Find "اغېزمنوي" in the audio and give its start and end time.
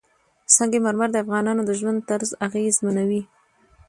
2.47-3.21